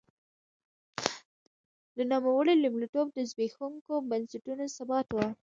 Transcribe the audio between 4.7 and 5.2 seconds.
ثبات و.